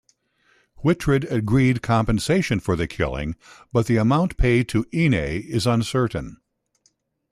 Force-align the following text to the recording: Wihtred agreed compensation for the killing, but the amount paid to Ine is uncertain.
Wihtred 0.83 1.29
agreed 1.29 1.83
compensation 1.83 2.59
for 2.59 2.75
the 2.75 2.87
killing, 2.87 3.35
but 3.71 3.85
the 3.85 3.97
amount 3.97 4.35
paid 4.35 4.67
to 4.69 4.87
Ine 4.91 5.13
is 5.13 5.67
uncertain. 5.67 6.37